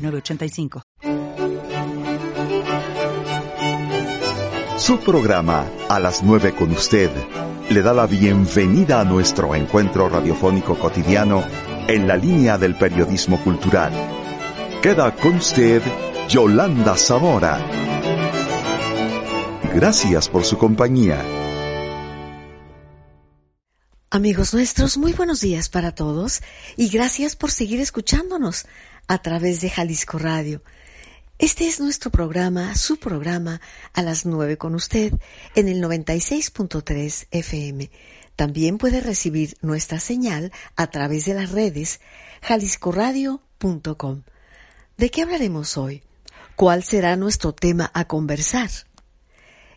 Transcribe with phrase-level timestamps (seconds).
[0.00, 0.82] 906985.
[4.76, 7.10] Su programa A las 9 con usted
[7.68, 11.44] le da la bienvenida a nuestro encuentro radiofónico cotidiano
[11.86, 13.92] en la línea del periodismo cultural.
[14.82, 15.82] Queda con usted
[16.28, 17.60] Yolanda Zamora.
[19.74, 21.22] Gracias por su compañía.
[24.12, 26.42] Amigos nuestros, muy buenos días para todos
[26.76, 28.66] y gracias por seguir escuchándonos
[29.10, 30.62] a través de Jalisco Radio.
[31.40, 33.60] Este es nuestro programa, su programa,
[33.92, 35.12] a las 9 con usted
[35.56, 37.90] en el 96.3 FM.
[38.36, 42.00] También puede recibir nuestra señal a través de las redes
[42.42, 44.22] jaliscoradio.com.
[44.96, 46.04] ¿De qué hablaremos hoy?
[46.54, 48.70] ¿Cuál será nuestro tema a conversar?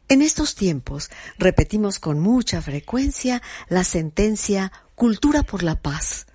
[0.09, 6.28] En estos tiempos repetimos con mucha frecuencia la sentencia cultura por la paz.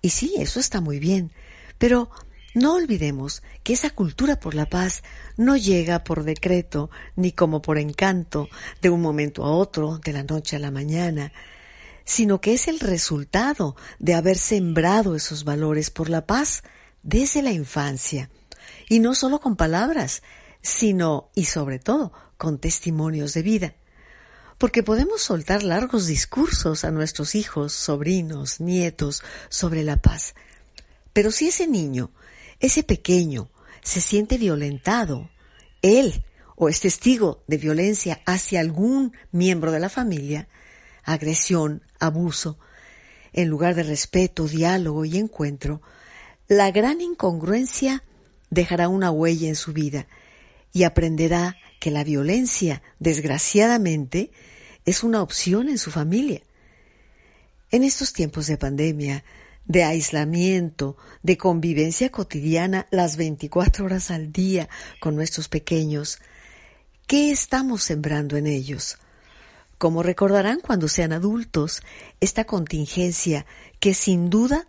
[0.00, 1.32] Y sí, eso está muy bien,
[1.80, 2.10] pero
[2.54, 5.02] no olvidemos que esa cultura por la paz
[5.38, 8.50] no llega por decreto ni como por encanto
[8.82, 11.32] de un momento a otro, de la noche a la mañana,
[12.04, 16.62] sino que es el resultado de haber sembrado esos valores por la paz
[17.02, 18.28] desde la infancia.
[18.90, 20.22] Y no solo con palabras,
[20.60, 23.74] sino y sobre todo con testimonios de vida.
[24.58, 30.34] Porque podemos soltar largos discursos a nuestros hijos, sobrinos, nietos sobre la paz.
[31.12, 32.10] Pero si ese niño,
[32.58, 33.50] ese pequeño,
[33.82, 35.30] se siente violentado,
[35.82, 36.24] él
[36.56, 40.48] o es testigo de violencia hacia algún miembro de la familia,
[41.02, 42.58] agresión, abuso,
[43.32, 45.80] en lugar de respeto, diálogo y encuentro,
[46.48, 48.02] la gran incongruencia
[48.50, 50.06] dejará una huella en su vida
[50.72, 54.30] y aprenderá que la violencia, desgraciadamente,
[54.84, 56.42] es una opción en su familia.
[57.70, 59.24] En estos tiempos de pandemia,
[59.70, 66.18] de aislamiento, de convivencia cotidiana las 24 horas al día con nuestros pequeños,
[67.06, 68.98] ¿qué estamos sembrando en ellos?
[69.78, 71.82] Como recordarán cuando sean adultos,
[72.18, 73.46] esta contingencia
[73.78, 74.66] que sin duda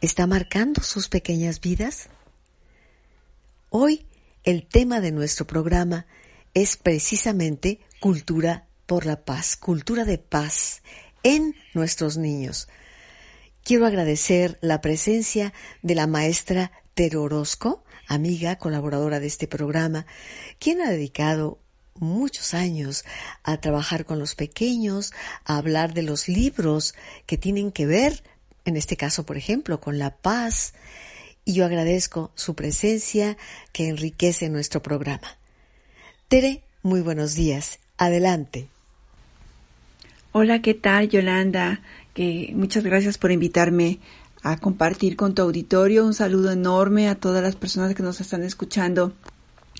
[0.00, 2.08] está marcando sus pequeñas vidas?
[3.70, 4.06] Hoy
[4.44, 6.06] el tema de nuestro programa
[6.54, 10.82] es precisamente cultura por la paz, cultura de paz
[11.24, 12.68] en nuestros niños.
[13.68, 15.52] Quiero agradecer la presencia
[15.82, 20.06] de la maestra Tero Orozco, amiga, colaboradora de este programa,
[20.58, 21.58] quien ha dedicado
[21.92, 23.04] muchos años
[23.42, 25.12] a trabajar con los pequeños,
[25.44, 26.94] a hablar de los libros
[27.26, 28.22] que tienen que ver,
[28.64, 30.72] en este caso, por ejemplo, con la paz.
[31.44, 33.36] Y yo agradezco su presencia
[33.72, 35.36] que enriquece nuestro programa.
[36.28, 37.80] Tere, muy buenos días.
[37.98, 38.68] Adelante.
[40.32, 41.82] Hola, ¿qué tal, Yolanda?
[42.54, 44.00] Muchas gracias por invitarme
[44.42, 46.04] a compartir con tu auditorio.
[46.04, 49.12] Un saludo enorme a todas las personas que nos están escuchando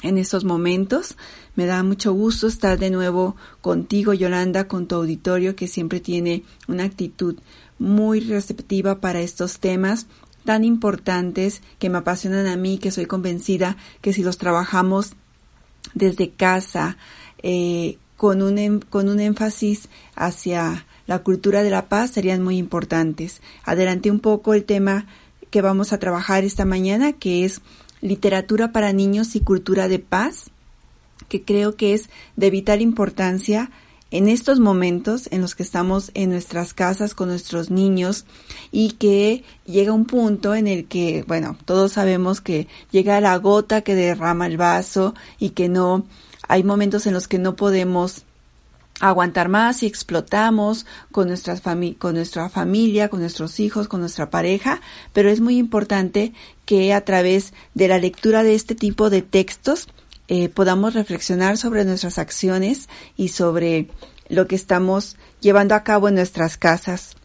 [0.03, 1.17] en estos momentos.
[1.57, 6.45] Me da mucho gusto estar de nuevo contigo, Yolanda, con tu auditorio que siempre tiene
[6.69, 7.37] una actitud
[7.81, 10.07] muy receptiva para estos temas
[10.45, 15.15] tan importantes que me apasionan a mí, que soy convencida que si los trabajamos
[15.95, 16.99] desde casa,
[17.43, 22.59] eh, con, un, em, con un énfasis hacia la cultura de la paz, serían muy
[22.59, 23.41] importantes.
[23.65, 25.07] Adelante un poco el tema
[25.51, 27.63] que vamos a trabajar esta mañana, que es
[28.03, 30.51] literatura para niños y cultura de paz,
[31.29, 33.71] que creo que es de vital importancia
[34.11, 38.27] en estos momentos en los que estamos en nuestras casas con nuestros niños
[38.71, 43.81] y que llega un punto en el que, bueno, todos sabemos que llega la gota
[43.81, 46.07] que derrama el vaso y que no,
[46.47, 48.25] hay momentos en los que no podemos
[49.01, 51.63] aguantar más y explotamos con, nuestras
[51.99, 54.81] con nuestra familia, con nuestros hijos, con nuestra pareja,
[55.13, 56.33] pero es muy importante
[56.65, 59.89] que a través de la lectura de este tipo de textos
[60.29, 63.89] eh, podamos reflexionar sobre nuestras acciones y sobre
[64.29, 67.17] lo que estamos llevando a cabo en nuestras casas.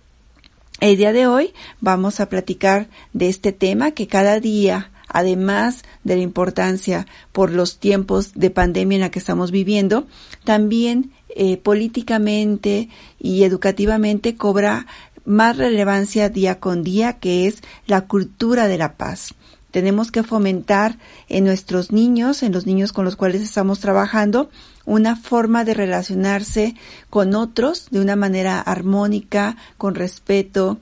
[0.80, 6.18] El día de hoy vamos a platicar de este tema que cada día, además de
[6.18, 10.06] la importancia por los tiempos de pandemia en la que estamos viviendo,
[10.44, 12.90] también eh, políticamente
[13.20, 14.88] y educativamente cobra
[15.24, 19.34] más relevancia día con día, que es la cultura de la paz.
[19.72, 21.00] Tenemos que fomentar
[21.30, 24.50] en nuestros niños, en los niños con los cuales estamos trabajando,
[24.86, 26.76] una forma de relacionarse
[27.10, 30.78] con otros de una manera armónica, con respeto,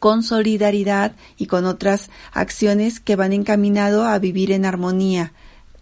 [0.00, 5.32] con solidaridad y con otras acciones que van encaminado a vivir en armonía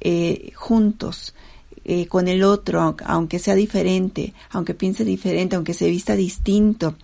[0.01, 1.35] eh, juntos.
[1.91, 6.97] Eh, con el otro, aunque sea diferente, aunque piense diferente, aunque se vista distinto,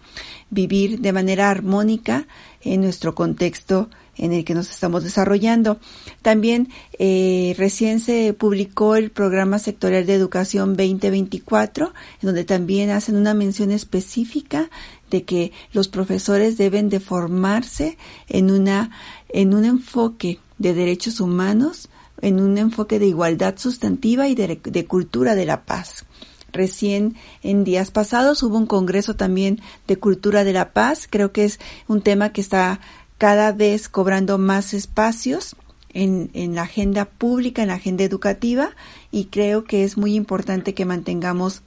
[0.50, 2.26] vivir de manera armónica
[2.60, 5.78] en nuestro contexto en el que nos estamos desarrollando.
[6.22, 6.68] También
[6.98, 13.32] eh, recién se publicó el programa sectorial de educación 2024, en donde también hacen una
[13.32, 14.68] mención específica
[15.14, 17.96] de que los profesores deben de formarse
[18.28, 18.90] en una
[19.28, 21.88] en un enfoque de derechos humanos,
[22.20, 26.04] en un enfoque de igualdad sustantiva y de, de cultura de la paz.
[26.52, 27.14] Recién
[27.44, 31.06] en días pasados hubo un congreso también de cultura de la paz.
[31.08, 32.80] Creo que es un tema que está
[33.16, 35.54] cada vez cobrando más espacios
[35.90, 38.70] en, en, la agenda pública, en la agenda educativa,
[39.12, 41.62] y creo que es muy importante que mantengamos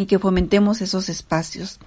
[0.00, 1.78] y que fomentemos esos espacios.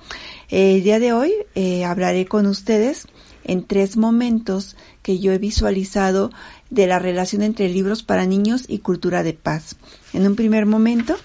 [0.50, 3.08] El día de hoy eh, hablaré con ustedes
[3.44, 6.30] en tres momentos que yo he visualizado
[6.70, 9.78] de la relación entre libros para niños y cultura de paz.
[10.14, 11.16] En un primer momento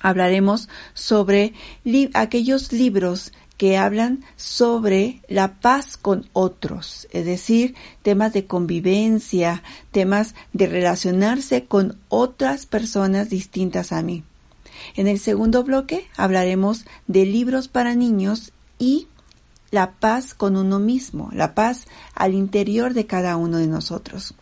[0.00, 1.54] hablaremos sobre
[2.14, 9.62] aquellos libros que hablan sobre la paz con otros, es decir, temas de convivencia,
[9.92, 14.24] temas de relacionarse con otras personas distintas a mí.
[14.96, 19.08] En el segundo bloque hablaremos de libros para niños y
[19.70, 24.34] la paz con uno mismo, la paz al interior de cada uno de nosotros.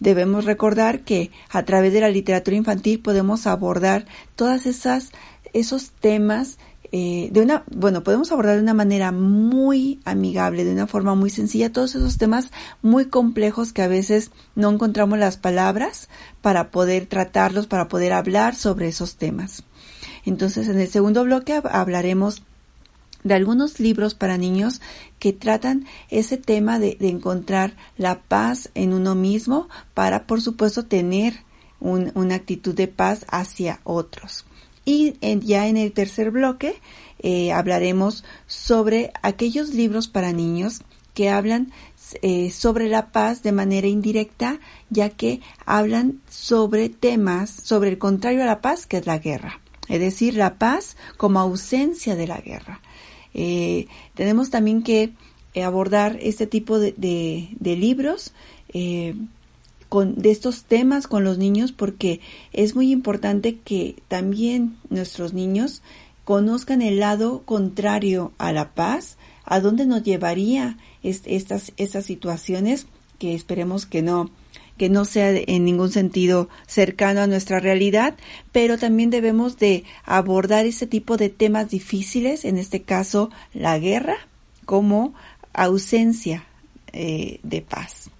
[0.00, 4.06] Debemos recordar que a través de la literatura infantil podemos abordar
[4.36, 5.10] todas esas,
[5.52, 6.58] esos temas
[6.90, 11.28] eh, de una, bueno, podemos abordar de una manera muy amigable, de una forma muy
[11.28, 12.50] sencilla, todos esos temas
[12.80, 16.08] muy complejos que a veces no encontramos las palabras
[16.40, 19.64] para poder tratarlos, para poder hablar sobre esos temas.
[20.24, 22.42] Entonces, en el segundo bloque hablaremos
[23.24, 24.80] de algunos libros para niños
[25.18, 31.44] que tratan ese tema de, encontrar la paz en uno mismo para, por supuesto, tener
[31.80, 34.44] una actitud de paz hacia otros.
[34.88, 36.80] Y ya en el tercer bloque
[37.18, 40.80] eh, hablaremos sobre aquellos libros para niños
[41.12, 41.72] que hablan
[42.22, 48.42] eh, sobre la paz de manera indirecta, ya que hablan sobre temas, sobre el contrario
[48.44, 49.60] a la paz, que es la guerra.
[49.90, 52.80] Es decir, la paz como ausencia de la guerra.
[53.34, 55.12] Eh, tenemos también que
[55.62, 58.32] abordar este tipo de libros
[59.88, 62.20] con, de estos temas con los niños porque
[62.52, 65.82] es muy importante que también nuestros niños
[66.24, 72.86] conozcan el lado contrario a la paz, a dónde nos llevaría estas, estas situaciones
[73.18, 74.30] que esperemos que no
[74.76, 78.14] que no sea en ningún sentido cercano a nuestra realidad,
[78.52, 84.16] pero también debemos de abordar ese tipo de temas difíciles, en este caso la guerra,
[84.66, 85.14] como
[85.52, 86.44] ausencia
[86.92, 88.10] eh, de paz.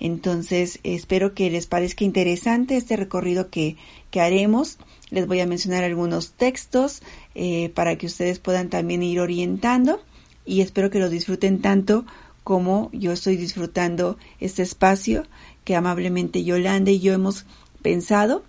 [0.00, 3.76] Entonces, espero que les parezca interesante este recorrido que,
[4.10, 4.78] que haremos.
[5.10, 7.02] Les voy a mencionar algunos textos
[7.34, 10.00] eh, para que ustedes puedan también ir orientando
[10.44, 12.06] y espero que lo disfruten tanto
[12.42, 15.24] como yo estoy disfrutando este espacio
[15.64, 17.44] que amablemente Yolanda y yo hemos
[17.82, 18.42] pensado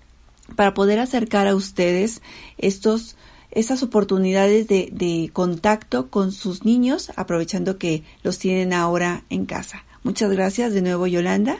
[0.55, 2.21] para poder acercar a ustedes
[2.57, 3.17] estos
[3.51, 9.83] estas oportunidades de, de contacto con sus niños, aprovechando que los tienen ahora en casa.
[10.01, 11.57] Muchas gracias de nuevo Yolanda.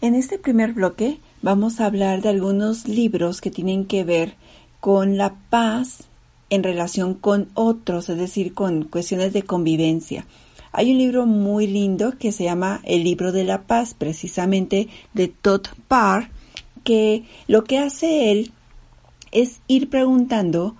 [0.00, 4.36] En este primer bloque vamos a hablar de algunos libros que tienen que ver
[4.80, 6.04] con la paz
[6.48, 10.24] en relación con otros, es decir, con cuestiones de convivencia.
[10.72, 15.28] Hay un libro muy lindo que se llama El libro de la paz, precisamente de
[15.28, 16.30] Todd Parr,
[16.84, 18.52] que lo que hace él
[19.30, 20.74] es ir preguntando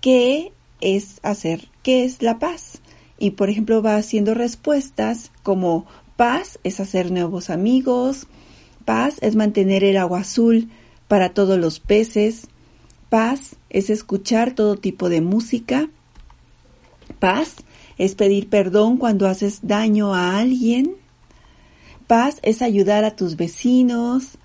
[0.00, 2.80] qué es hacer, qué es la paz
[3.20, 5.86] y por ejemplo va haciendo respuestas como
[6.16, 8.26] paz es hacer nuevos amigos,
[8.84, 10.68] paz es mantener el agua azul
[11.06, 12.48] para todos los peces,
[13.08, 15.88] paz es escuchar todo tipo de música,
[17.20, 17.56] paz
[17.98, 20.96] es pedir perdón cuando haces daño a alguien,
[22.06, 24.38] paz es ayudar a tus vecinos,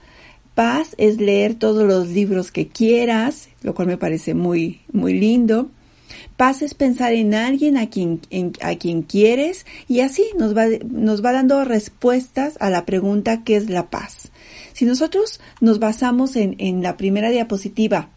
[0.53, 5.69] paz es leer todos los libros que quieras, lo cual me parece muy muy lindo.
[6.37, 8.21] Paz es pensar en alguien a quien,
[8.61, 13.55] a quien quieres y así nos va, nos va dando respuestas a la pregunta ¿qué
[13.55, 14.31] es la paz?
[14.73, 18.09] Si nosotros nos basamos en, en la primera diapositiva,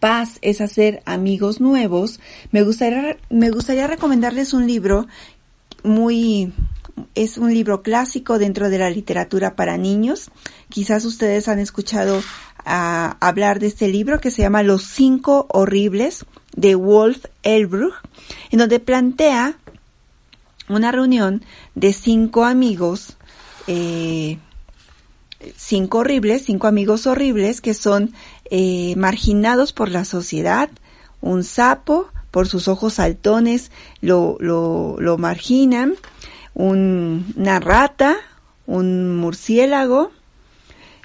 [0.00, 2.20] paz es hacer amigos nuevos,
[2.52, 5.06] me gustaría, me gustaría recomendarles un libro
[5.82, 6.52] muy
[7.14, 10.30] es un libro clásico dentro de la literatura para niños.
[10.68, 12.22] Quizás ustedes han escuchado
[12.66, 17.94] ah, hablar de este libro que se llama Los cinco horribles de Wolf Elbruch,
[18.50, 19.56] en donde plantea
[20.68, 21.44] una reunión
[21.74, 23.16] de cinco amigos,
[23.66, 24.38] eh,
[25.56, 28.12] cinco horribles, cinco amigos horribles que son
[28.50, 30.70] eh, marginados por la sociedad.
[31.20, 33.70] Un sapo, por sus ojos saltones,
[34.00, 35.94] lo, lo, marginan.
[36.54, 38.16] una rata,
[38.66, 40.10] un murciélago,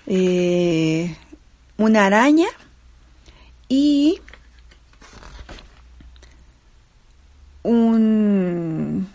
[0.08, 1.16] eh,
[1.82, 2.48] una araña
[3.68, 4.20] y
[7.64, 9.08] un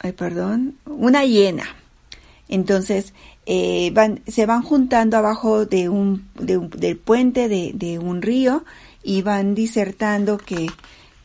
[0.00, 1.64] ay perdón una hiena.
[2.48, 3.12] Entonces
[3.44, 8.64] eh, van, se van juntando abajo de un, del puente de, de, un río
[9.02, 10.68] y van disertando que,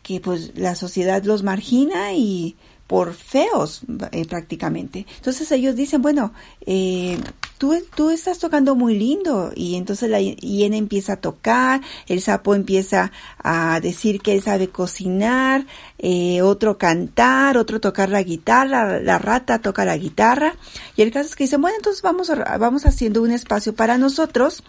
[0.03, 2.55] que pues la sociedad los margina y
[2.91, 5.05] por feos eh, prácticamente.
[5.15, 6.33] Entonces ellos dicen, bueno,
[6.65, 7.17] eh,
[7.61, 13.11] tú, estás tocando muy lindo y entonces la hiena empieza a tocar, el sapo empieza
[13.37, 15.67] a decir que él sabe cocinar,
[15.99, 20.55] eh, otro cantar, otro tocar la guitarra, la rata toca la guitarra
[20.95, 24.63] y el caso es que dicen, bueno, entonces vamos, vamos haciendo un espacio para nosotros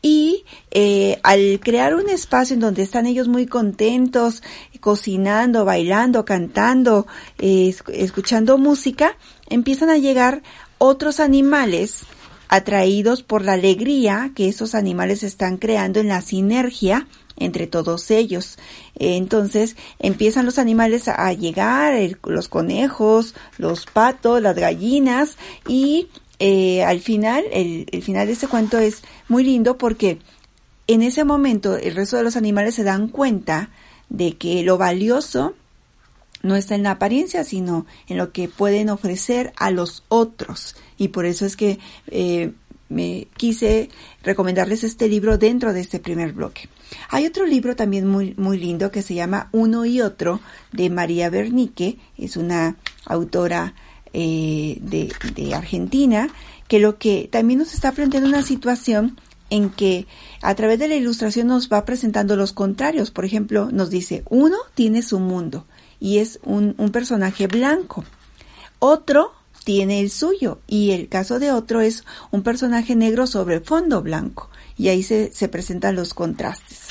[0.00, 4.42] y eh, al crear un espacio en donde están ellos muy contentos,
[4.80, 7.06] cocinando, bailando, cantando,
[7.38, 9.18] eh, escuchando música,
[9.50, 10.42] empiezan a llegar
[10.78, 12.06] otros animales
[12.50, 18.58] atraídos por la alegría que esos animales están creando en la sinergia entre todos ellos.
[18.96, 26.08] Entonces empiezan los animales a llegar, los conejos, los patos, las gallinas y
[26.40, 30.18] eh, al final, el, el final de este cuento es muy lindo porque
[30.88, 33.70] en ese momento el resto de los animales se dan cuenta
[34.08, 35.54] de que lo valioso
[36.42, 40.76] no está en la apariencia, sino en lo que pueden ofrecer a los otros.
[40.96, 41.78] Y por eso es que
[42.08, 42.52] eh,
[42.88, 43.88] me quise
[44.22, 46.68] recomendarles este libro dentro de este primer bloque.
[47.08, 50.40] Hay otro libro también muy, muy lindo que se llama Uno y Otro
[50.72, 53.74] de María Bernique, es una autora
[54.12, 56.28] eh, de, Argentina,
[56.66, 59.18] que lo que también nos está planteando una situación
[59.50, 60.06] en que
[60.42, 63.10] a través de la ilustración nos va presentando los contrarios.
[63.10, 65.66] Por ejemplo, nos dice, uno tiene su mundo
[66.00, 68.04] y es un, un personaje blanco.
[68.78, 69.32] Otro
[69.64, 74.50] tiene el suyo y el caso de otro es un personaje negro sobre fondo blanco
[74.76, 76.88] y ahí se, se presentan los contrastes.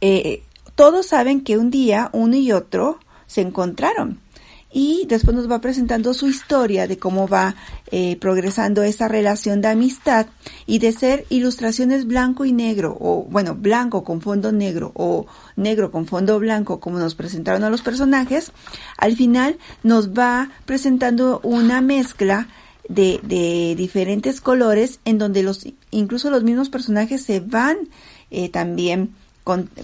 [0.00, 0.42] Eh,
[0.74, 4.20] todos saben que un día uno y otro se encontraron
[4.70, 7.54] y después nos va presentando su historia de cómo va
[7.90, 10.26] eh, progresando esa relación de amistad
[10.66, 15.90] y de ser ilustraciones blanco y negro o bueno blanco con fondo negro o negro
[15.90, 18.52] con fondo blanco como nos presentaron a los personajes
[18.98, 22.48] al final nos va presentando una mezcla
[22.88, 27.76] de, de diferentes colores en donde los incluso los mismos personajes se van
[28.30, 29.14] eh, también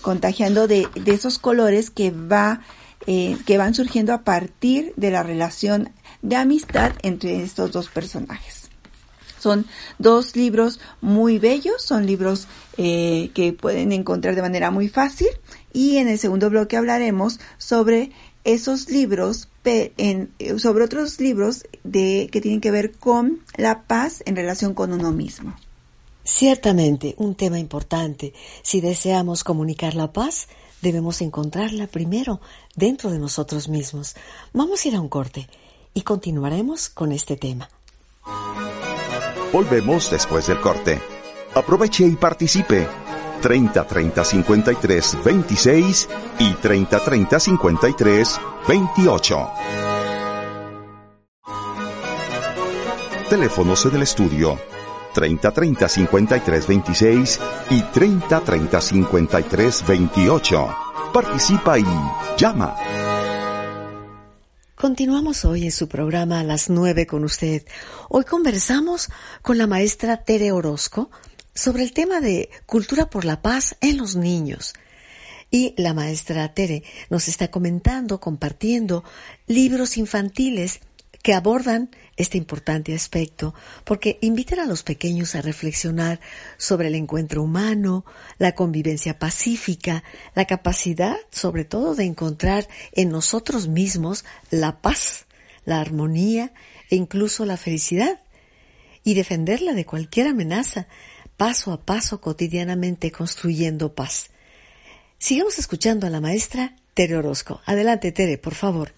[0.03, 2.61] contagiando de, de esos colores que va
[3.07, 5.91] eh, que van surgiendo a partir de la relación
[6.23, 8.71] de amistad entre estos dos personajes.
[9.39, 9.67] Son
[9.99, 15.29] dos libros muy bellos, son libros eh, que pueden encontrar de manera muy fácil
[15.73, 18.11] y en el segundo bloque hablaremos sobre
[18.45, 24.37] esos libros, en, sobre otros libros de, que tienen que ver con la paz en
[24.37, 25.55] relación con uno mismo.
[26.23, 28.33] Ciertamente, un tema importante.
[28.63, 30.49] Si deseamos comunicar la paz,
[30.85, 32.41] debemos encontrarla primero
[32.77, 34.15] dentro de nosotros mismos.
[34.53, 35.49] Vamos a ir a un corte
[35.95, 37.69] y continuaremos con este tema.
[39.53, 41.01] Volvemos después del corte.
[41.55, 42.87] Aproveche y participe.
[43.41, 49.49] 30 30 53 26 y 30 30 53 28.
[53.29, 54.74] Teléfonos en el estudio
[55.15, 57.41] 30 30 53 26
[57.71, 60.77] y 30 30 53 28.
[61.15, 61.85] Participa y
[62.37, 62.77] llama.
[64.75, 67.65] Continuamos hoy en su programa a las 9 con usted.
[68.11, 69.09] Hoy conversamos
[69.41, 71.11] con la maestra Tere Orozco
[71.55, 74.75] sobre el tema de cultura por la paz en los niños.
[75.51, 79.05] Y la maestra Tere nos está comentando, compartiendo
[79.47, 80.81] libros infantiles
[81.25, 81.89] que abordan
[82.19, 83.55] este importante aspecto
[83.85, 86.21] porque invitan a los pequeños a reflexionar
[86.59, 88.05] sobre el encuentro humano,
[88.37, 90.05] la convivencia pacífica,
[90.35, 95.25] la capacidad sobre todo de encontrar en nosotros mismos la paz,
[95.65, 96.53] la armonía
[96.91, 98.21] e incluso la felicidad
[99.03, 100.89] y defenderla de cualquier amenaza,
[101.39, 104.29] paso a paso cotidianamente construyendo paz.
[105.17, 107.63] Sigamos escuchando a la maestra Tere Orozco.
[107.65, 108.93] Adelante, Tere, por favor.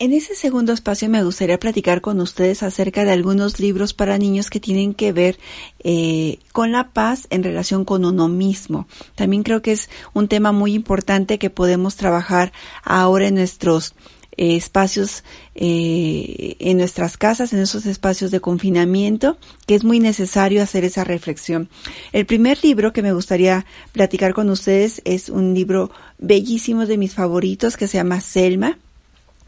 [0.00, 4.48] En ese segundo espacio me gustaría platicar con ustedes acerca de algunos libros para niños
[4.48, 5.40] que tienen que ver
[5.80, 8.86] eh, con la paz en relación con uno mismo.
[9.16, 12.52] También creo que es un tema muy importante que podemos trabajar
[12.84, 13.96] ahora en nuestros
[14.36, 15.24] eh, espacios
[15.56, 19.36] eh, en nuestras casas, en esos espacios de confinamiento,
[19.66, 21.68] que es muy necesario hacer esa reflexión.
[22.12, 27.14] El primer libro que me gustaría platicar con ustedes es un libro bellísimo de mis
[27.14, 28.78] favoritos que se llama Selma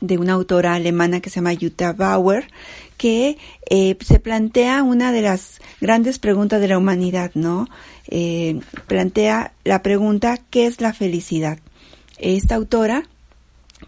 [0.01, 2.49] de una autora alemana que se llama Jutta Bauer,
[2.97, 3.39] que
[3.69, 7.69] eh, se plantea una de las grandes preguntas de la humanidad, ¿no?
[8.09, 11.59] Eh, plantea la pregunta, ¿qué es la felicidad?
[12.19, 13.05] Esta autora,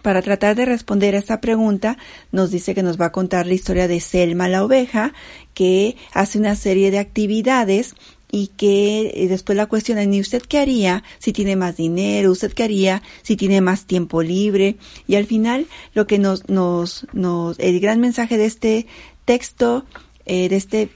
[0.01, 1.99] para tratar de responder a esta pregunta,
[2.31, 5.13] nos dice que nos va a contar la historia de Selma la oveja,
[5.53, 7.95] que hace una serie de actividades
[8.35, 12.33] y que eh, después la cuestionan, ¿y usted qué haría si tiene más dinero?
[12.33, 14.77] ¿Usted qué haría si tiene más tiempo libre?
[15.07, 18.87] Y al final lo que nos, nos, nos, el gran mensaje de este
[19.27, 19.85] texto
[20.25, 20.89] eh, de, este,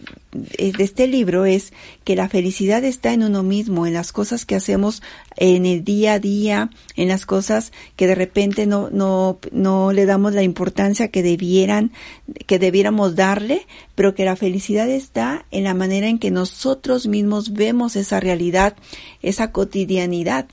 [0.57, 1.73] eh, de este libro es
[2.05, 5.03] que la felicidad está en uno mismo, en las cosas que hacemos
[5.37, 10.07] en el día a día, en las cosas que de repente no, no, no le
[10.07, 11.93] damos la importancia que debieran,
[12.47, 17.53] que debiéramos darle, pero que la felicidad está en la manera en que nosotros mismos
[17.53, 18.77] vemos esa realidad,
[19.23, 20.47] esa cotidianidad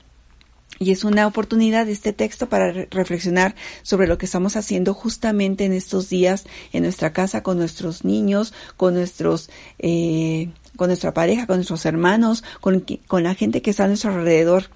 [0.78, 5.72] y es una oportunidad este texto para reflexionar sobre lo que estamos haciendo justamente en
[5.72, 11.56] estos días en nuestra casa con nuestros niños, con nuestros, eh, con nuestra pareja, con
[11.56, 14.70] nuestros hermanos, con, con la gente que está a nuestro alrededor.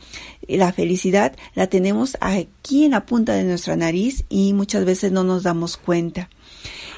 [0.47, 5.25] La felicidad la tenemos aquí en la punta de nuestra nariz y muchas veces no
[5.25, 6.29] nos damos cuenta.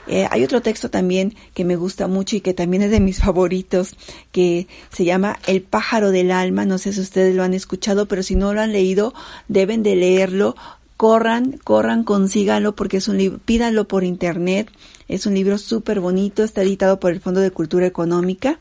[0.07, 3.19] Eh, hay otro texto también que me gusta mucho y que también es de mis
[3.25, 3.97] favoritos,
[4.33, 6.65] que se llama El pájaro del alma.
[6.65, 9.15] No sé si ustedes lo han escuchado, pero si no lo han leído,
[9.49, 10.57] deben de leerlo.
[10.97, 14.71] Corran, corran, consíganlo porque es un libro, pídanlo por internet.
[15.09, 18.61] Es un libro súper bonito, está editado por el Fondo de Cultura Económica.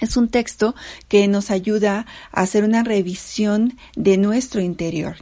[0.00, 0.74] Es un texto
[1.08, 5.16] que nos ayuda a hacer una revisión de nuestro interior.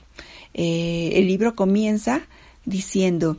[0.55, 2.23] Eh, el libro comienza
[2.65, 3.39] diciendo,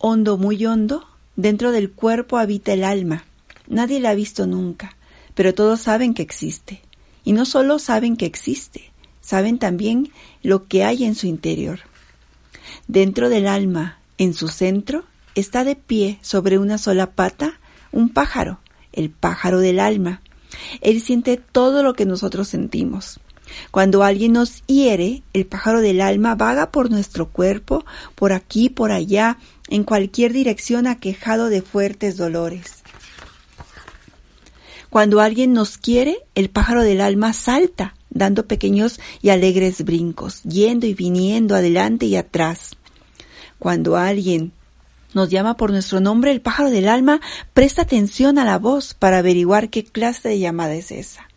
[0.00, 3.24] hondo, muy hondo, dentro del cuerpo habita el alma.
[3.68, 4.96] Nadie la ha visto nunca,
[5.34, 6.82] pero todos saben que existe.
[7.22, 10.10] Y no solo saben que existe, saben también
[10.42, 11.80] lo que hay en su interior.
[12.88, 17.60] Dentro del alma, en su centro, está de pie sobre una sola pata
[17.92, 18.60] un pájaro,
[18.92, 20.22] el pájaro del alma.
[20.80, 23.20] Él siente todo lo que nosotros sentimos.
[23.70, 27.84] Cuando alguien nos hiere, el pájaro del alma vaga por nuestro cuerpo,
[28.14, 32.82] por aquí, por allá, en cualquier dirección aquejado de fuertes dolores.
[34.90, 40.86] Cuando alguien nos quiere, el pájaro del alma salta, dando pequeños y alegres brincos, yendo
[40.86, 42.76] y viniendo adelante y atrás.
[43.60, 44.52] Cuando alguien
[45.14, 47.20] nos llama por nuestro nombre, el pájaro del alma
[47.54, 51.29] presta atención a la voz para averiguar qué clase de llamada es esa.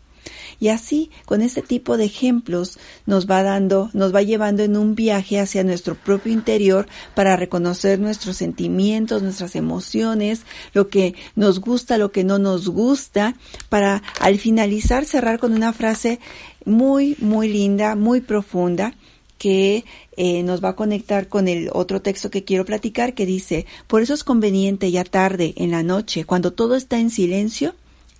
[0.60, 4.94] Y así, con este tipo de ejemplos, nos va dando, nos va llevando en un
[4.94, 11.98] viaje hacia nuestro propio interior para reconocer nuestros sentimientos, nuestras emociones, lo que nos gusta,
[11.98, 13.36] lo que no nos gusta,
[13.68, 16.20] para al finalizar cerrar con una frase
[16.64, 18.94] muy, muy linda, muy profunda,
[19.38, 19.84] que
[20.16, 24.00] eh, nos va a conectar con el otro texto que quiero platicar que dice, por
[24.00, 27.74] eso es conveniente ya tarde, en la noche, cuando todo está en silencio,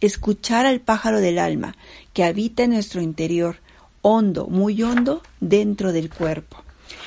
[0.07, 1.77] escuchar al pájaro del alma
[2.13, 3.57] que habita en nuestro interior,
[4.03, 6.59] hondo, muy hondo, dentro del cuerpo.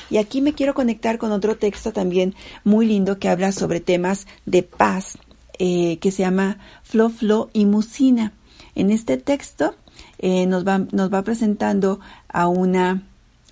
[0.10, 2.33] Y aquí me quiero conectar con otro texto también
[2.63, 5.17] muy lindo que habla sobre temas de paz,
[5.60, 8.33] eh, que se llama Flo, Flo y Musina.
[8.75, 9.75] En este texto
[10.19, 13.03] eh, nos, va, nos va presentando a una,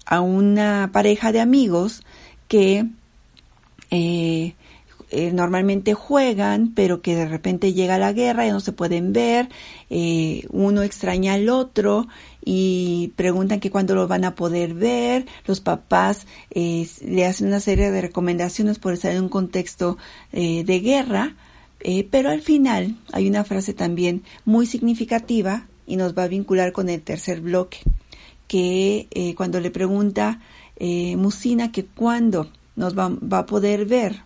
[0.05, 2.03] a una pareja de amigos
[2.47, 2.85] que
[3.91, 4.55] eh,
[5.17, 9.47] eh, normalmente juegan, pero que de repente llega la guerra y no se pueden ver,
[9.89, 12.09] eh, uno extraña al otro
[12.43, 17.61] y preguntan que cuándo lo van a poder ver, los papás eh, le hacen una
[17.61, 19.97] serie de recomendaciones por estar en un contexto
[20.33, 21.35] de guerra,
[22.11, 26.89] pero al final hay una frase también muy significativa y nos va a vincular con
[26.89, 27.77] el tercer bloque,
[28.49, 30.41] que cuando le pregunta
[30.77, 34.25] Musina que cuándo nos va a poder ver,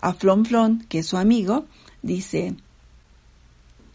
[0.00, 1.66] a Flon Flon, que es su amigo,
[2.02, 2.54] dice,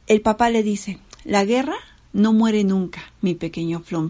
[0.07, 1.75] el papá le dice, la guerra
[2.11, 4.09] no muere nunca, mi pequeño Flon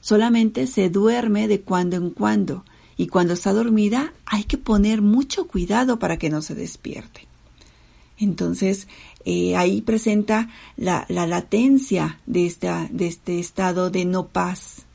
[0.00, 2.64] solamente se duerme de cuando en cuando,
[2.96, 7.26] y cuando está dormida hay que poner mucho cuidado para que no se despierte.
[8.18, 8.88] Entonces,
[9.24, 14.86] eh, ahí presenta la, la latencia de, esta, de este estado de no paz.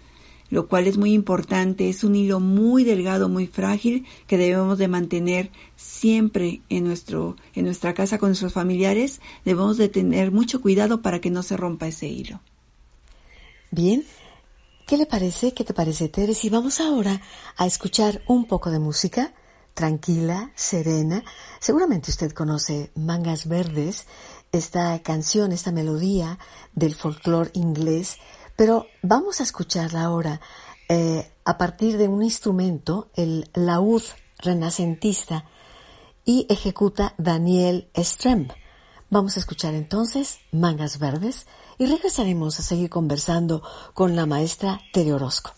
[0.53, 1.89] Lo cual es muy importante.
[1.89, 7.65] Es un hilo muy delgado, muy frágil que debemos de mantener siempre en nuestro en
[7.65, 9.19] nuestra casa con nuestros familiares.
[9.45, 12.39] Debemos de tener mucho cuidado para que no se rompa ese hilo.
[13.71, 14.05] Bien,
[14.85, 15.55] ¿qué le parece?
[15.55, 16.45] ¿Qué te parece, Teres?
[16.45, 17.19] Y vamos ahora
[17.57, 19.33] a escuchar un poco de música
[19.73, 21.23] tranquila, serena.
[21.59, 24.05] Seguramente usted conoce Mangas Verdes,
[24.51, 26.37] esta canción, esta melodía
[26.73, 28.19] del folclore inglés,
[28.55, 30.41] pero vamos a escucharla ahora
[30.89, 34.03] eh, a partir de un instrumento, el laúd
[34.39, 35.45] renacentista,
[36.25, 38.51] y ejecuta Daniel Stremp.
[39.09, 43.61] Vamos a escuchar entonces Mangas Verdes y regresaremos a seguir conversando
[43.93, 45.51] con la maestra Tere Orozco.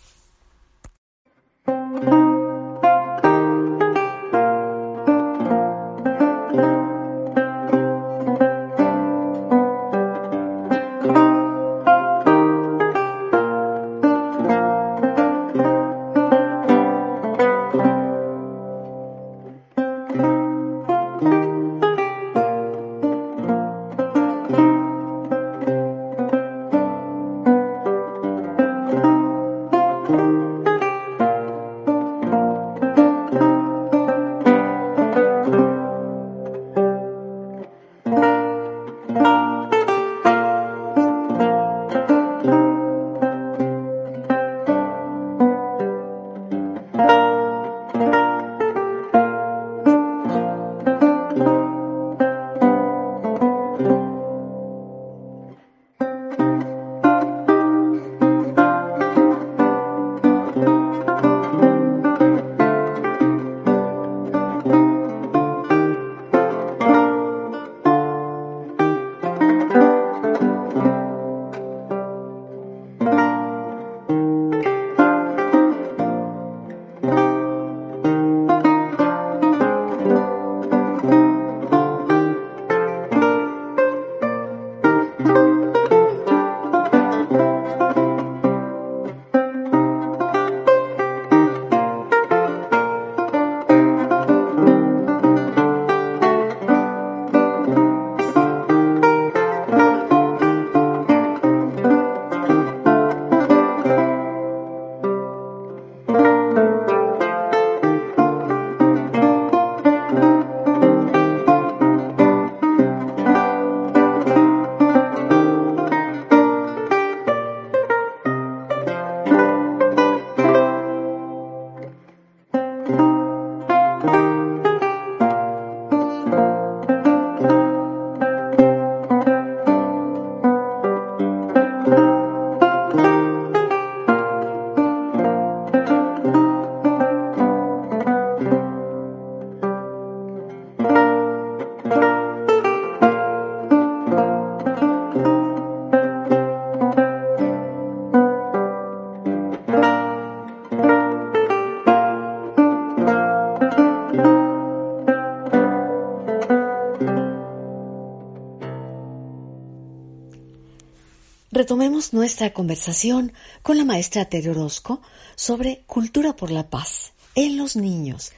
[162.12, 163.31] Nuestra conversación
[163.62, 165.01] con la maestra Tere Orozco
[165.36, 168.34] sobre cultura por la paz en los niños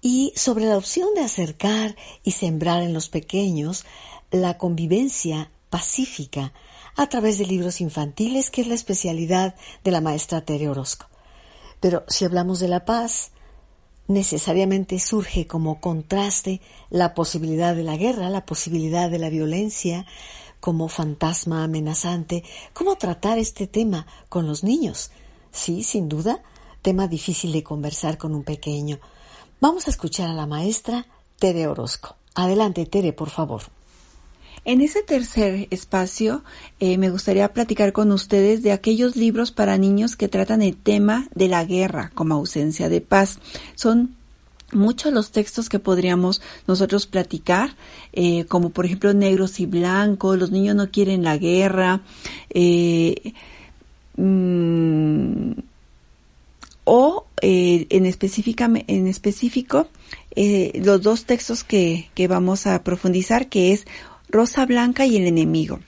[0.00, 3.84] y sobre la opción de acercar y sembrar en los pequeños
[4.30, 6.52] la convivencia pacífica
[6.94, 11.06] a través de libros infantiles, que es la especialidad de la maestra Tere Orozco.
[11.80, 13.32] Pero si hablamos de la paz,
[14.06, 20.06] necesariamente surge como contraste la posibilidad de la guerra, la posibilidad de la violencia,
[20.64, 25.10] como fantasma amenazante, cómo tratar este tema con los niños.
[25.52, 26.42] Sí, sin duda,
[26.80, 28.98] tema difícil de conversar con un pequeño.
[29.60, 31.06] Vamos a escuchar a la maestra
[31.38, 32.16] Tere Orozco.
[32.34, 33.60] Adelante, Tere, por favor.
[34.64, 36.44] En ese tercer espacio
[36.80, 41.28] eh, me gustaría platicar con ustedes de aquellos libros para niños que tratan el tema
[41.34, 43.38] de la guerra como ausencia de paz.
[43.74, 44.16] Son
[44.74, 47.76] muchos los textos que podríamos nosotros platicar,
[48.12, 52.02] eh, como por ejemplo negros y blancos, los niños no quieren la guerra,
[52.50, 53.32] eh,
[54.16, 55.52] mm,
[56.84, 59.88] o eh, en, en específico
[60.36, 63.86] los dos textos que, que vamos a profundizar, que es
[64.28, 65.80] Rosa Blanca y el enemigo.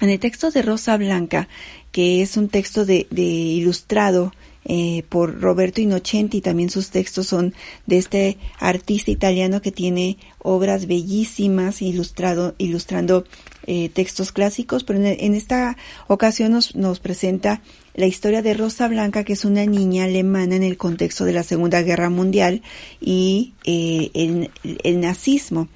[0.00, 1.48] En el texto de Rosa Blanca,
[1.92, 4.32] que es un texto de, de ilustrado
[4.68, 6.40] eh, por Roberto Innocenti.
[6.40, 7.54] También sus textos son
[7.86, 13.24] de este artista italiano que tiene obras bellísimas ilustrado, ilustrando
[13.68, 15.76] eh, textos clásicos, pero en, esta
[16.08, 17.62] ocasión nos, nos presenta
[17.94, 21.44] la historia de Rosa Blanca, que es una niña alemana en el contexto de la
[21.44, 22.62] Segunda Guerra Mundial
[23.00, 25.68] y eh, el, nazismo.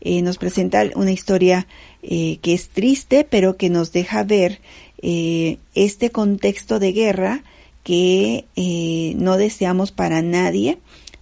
[0.00, 1.66] Eh, nos presenta una historia
[2.02, 4.60] que es triste, pero que nos deja ver
[5.02, 7.42] este contexto de guerra
[7.86, 10.78] que no deseamos para nadie,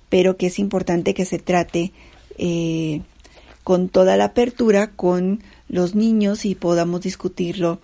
[0.09, 1.92] pero que es importante que se trate
[3.64, 7.81] con toda la apertura con los niños y podamos discutirlo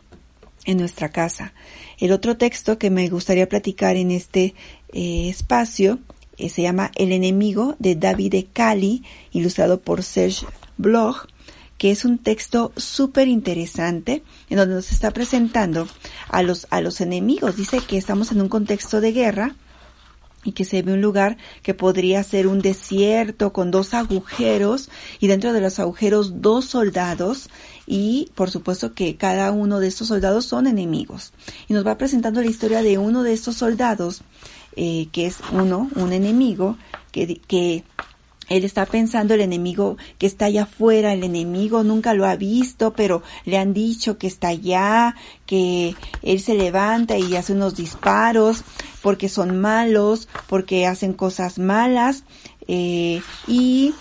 [0.65, 1.53] en nuestra casa.
[1.99, 4.55] El otro texto que me gustaría platicar en este
[4.93, 5.99] eh, espacio
[6.37, 11.27] eh, se llama El enemigo de David Cali, ilustrado por Serge Bloch,
[11.81, 15.89] que es un texto súper interesante en donde nos está presentando
[16.29, 17.57] a los, a los enemigos.
[17.57, 19.57] Dice que estamos en un contexto de guerra
[20.45, 24.91] y que se ve un lugar que podría ser un desierto con dos agujeros
[25.21, 27.49] y dentro de los agujeros dos soldados
[27.87, 31.33] y por supuesto que cada uno de estos soldados son enemigos.
[31.67, 34.21] Y nos va presentando la historia de uno de estos soldados
[34.77, 36.77] eh, que es uno, un enemigo,
[37.11, 37.85] que, que
[38.51, 42.93] él está pensando el enemigo que está allá afuera, el enemigo nunca lo ha visto,
[42.93, 45.15] pero le han dicho que está allá,
[45.47, 48.65] que él se levanta y hace unos disparos
[49.03, 52.25] porque son malos, porque hacen cosas malas
[52.69, 53.95] eh, y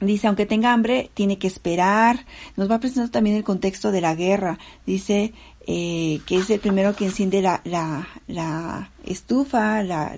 [0.00, 2.24] Dice, aunque tenga hambre, tiene que esperar.
[2.56, 4.58] Nos va presentando también el contexto de la guerra.
[4.86, 5.34] Dice
[5.66, 10.16] eh, que es el primero que enciende la, la, la estufa, la,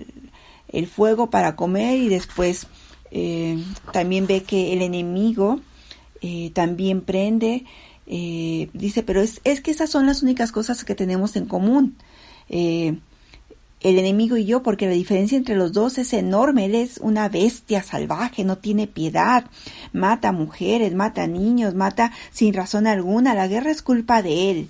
[0.69, 2.67] el fuego para comer y después
[3.15, 5.61] eh, también ve que el enemigo
[6.21, 7.63] eh, también prende.
[8.07, 11.95] Eh, dice, pero es, es, que esas son las únicas cosas que tenemos en común.
[12.49, 12.99] el
[13.81, 16.65] enemigo y yo, porque la diferencia entre los dos es enorme.
[16.65, 19.45] Él es una bestia salvaje, no tiene piedad,
[19.91, 23.35] mata mujeres, mata niños, mata sin razón alguna.
[23.35, 24.69] La guerra es culpa de él.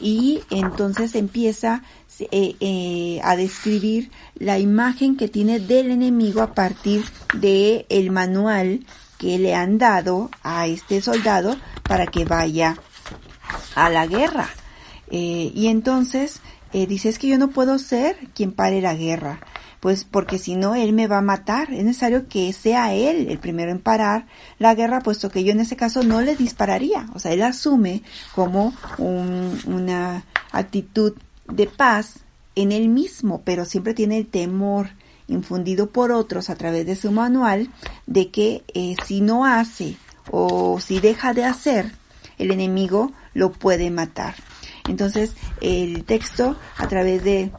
[0.00, 1.82] Y entonces empieza
[2.20, 7.04] eh, eh, a describir la imagen que tiene del enemigo a partir
[7.34, 8.80] de el manual
[9.18, 12.76] que le han dado a este soldado para que vaya
[13.76, 14.48] a la guerra.
[15.10, 16.40] Eh, y entonces
[16.72, 19.40] dice, es que yo no puedo ser quien pare la guerra,
[19.80, 21.72] pues porque si no, él me va a matar.
[21.72, 24.26] Es necesario que sea él el primero en parar
[24.58, 27.06] la guerra, puesto que yo en ese caso no le dispararía.
[27.14, 28.02] O sea, él asume
[28.34, 31.14] como una actitud
[31.50, 32.20] de paz
[32.54, 34.90] en él mismo, pero siempre tiene el temor
[35.28, 37.68] infundido por otros a través de su manual
[38.06, 39.96] de que eh, si no hace
[40.30, 41.92] o si deja de hacer,
[42.38, 44.34] el enemigo lo puede matar.
[44.88, 47.52] Entonces, el texto a través de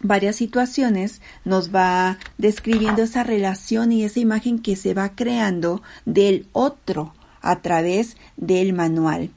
[0.00, 6.46] varias situaciones nos va describiendo esa relación y esa imagen que se va creando del
[6.52, 9.30] otro a través del manual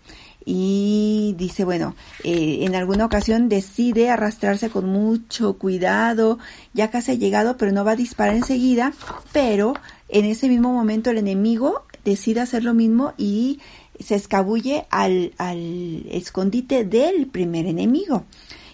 [0.45, 6.39] y dice, bueno, eh, en alguna ocasión decide arrastrarse con mucho cuidado,
[6.73, 8.93] ya casi ha llegado, pero no va a disparar enseguida,
[9.31, 9.73] pero
[10.07, 13.59] en ese mismo momento el enemigo decide hacer lo mismo y
[13.99, 18.25] se escabulle al, al escondite del primer enemigo.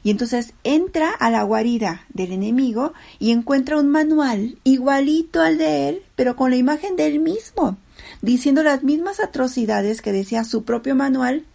[0.04, 5.90] Y entonces entra a la guarida del enemigo y encuentra un manual igualito al de
[5.90, 7.78] él, pero con la imagen de él mismo,
[8.22, 11.46] diciendo las mismas atrocidades que decía su propio manual,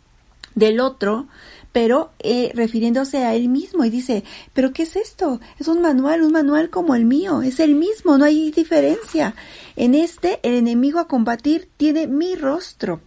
[0.54, 1.28] del otro,
[1.72, 5.40] pero eh, refiriéndose a él mismo y dice, pero ¿qué es esto?
[5.58, 9.34] Es un manual, un manual como el mío, es el mismo, no hay diferencia.
[9.76, 13.00] En este, el enemigo a combatir tiene mi rostro.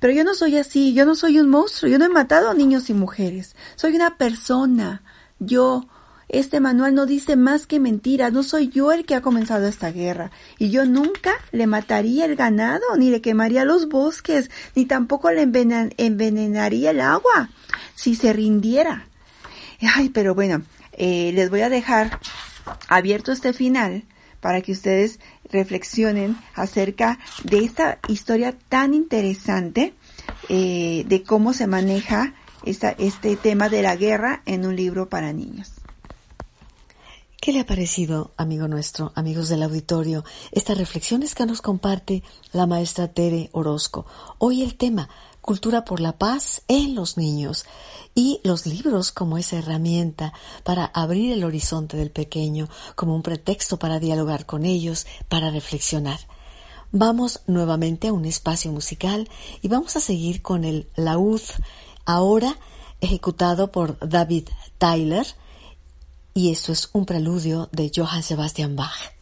[0.00, 2.54] Pero yo no soy así, yo no soy un monstruo, yo no he matado a
[2.54, 5.02] niños y mujeres, soy una persona,
[5.38, 5.86] yo,
[6.38, 9.90] este manual no dice más que mentiras, no soy yo el que ha comenzado esta
[9.90, 15.30] guerra, y yo nunca le mataría el ganado, ni le quemaría los bosques, ni tampoco
[15.30, 17.50] le envenenaría el agua,
[17.94, 19.06] si se rindiera.
[19.94, 22.18] Ay, pero bueno, eh, les voy a dejar
[22.88, 24.04] abierto este final
[24.40, 25.20] para que ustedes
[25.50, 29.94] reflexionen acerca de esta historia tan interesante
[30.48, 35.32] eh, de cómo se maneja esta, este tema de la guerra en un libro para
[35.32, 35.73] niños.
[37.44, 42.22] ¿Qué le ha parecido, amigo nuestro, amigos del auditorio, estas reflexiones que nos comparte
[42.54, 44.06] la maestra Tere Orozco?
[44.38, 45.10] Hoy el tema,
[45.42, 47.66] cultura por la paz en los niños
[48.14, 53.78] y los libros como esa herramienta para abrir el horizonte del pequeño, como un pretexto
[53.78, 56.20] para dialogar con ellos, para reflexionar.
[56.92, 59.28] Vamos nuevamente a un espacio musical
[59.60, 61.42] y vamos a seguir con el laúd,
[62.06, 62.56] ahora
[63.02, 65.26] ejecutado por David Tyler,
[66.34, 69.14] y esto es un preludio de Johann Sebastian Bach.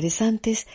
[0.00, 0.66] Interesantes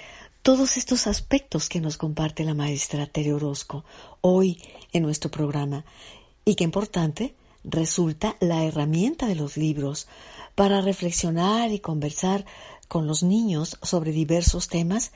[0.43, 3.83] todos estos aspectos que nos comparte la maestra Tere Orozco
[4.21, 4.61] hoy
[4.93, 5.83] en nuestro programa
[6.45, 7.33] y que importante
[7.63, 10.07] resulta la herramienta de los libros
[10.53, 12.45] para reflexionar y conversar
[12.87, 15.11] con los niños sobre diversos temas,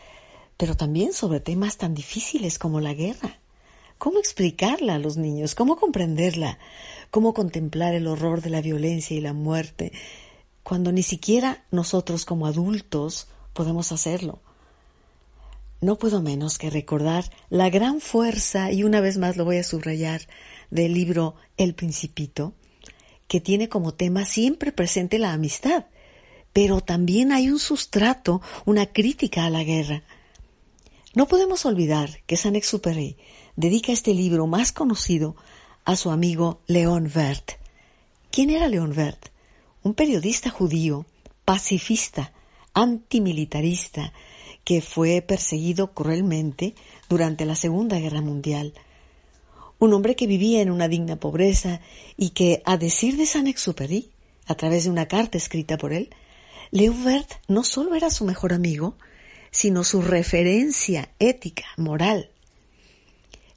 [0.57, 3.37] pero también sobre temas tan difíciles como la guerra.
[3.99, 5.53] ¿Cómo explicarla a los niños?
[5.53, 6.57] ¿Cómo comprenderla?
[7.11, 9.91] ¿Cómo contemplar el horror de la violencia y la muerte
[10.63, 14.41] cuando ni siquiera nosotros como adultos podemos hacerlo.
[15.81, 19.63] No puedo menos que recordar la gran fuerza, y una vez más lo voy a
[19.63, 20.21] subrayar,
[20.69, 22.53] del libro El Principito,
[23.27, 25.85] que tiene como tema siempre presente la amistad,
[26.51, 30.03] pero también hay un sustrato, una crítica a la guerra.
[31.15, 33.17] No podemos olvidar que Saint-Exupéry
[33.55, 35.35] dedica este libro más conocido
[35.85, 37.51] a su amigo León Vert.
[38.31, 39.29] ¿Quién era León Vert?
[39.81, 41.05] un periodista judío,
[41.45, 42.33] pacifista,
[42.81, 44.13] antimilitarista,
[44.63, 46.75] que fue perseguido cruelmente
[47.09, 48.73] durante la Segunda Guerra Mundial.
[49.79, 51.81] Un hombre que vivía en una digna pobreza
[52.17, 54.11] y que, a decir de Saint-Exupéry,
[54.45, 56.09] a través de una carta escrita por él,
[56.71, 58.95] Leuvert no solo era su mejor amigo,
[59.51, 62.29] sino su referencia ética, moral.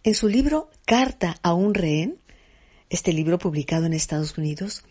[0.02, 2.18] En su libro Carta a un rehén,
[2.90, 4.82] este libro publicado en Estados Unidos,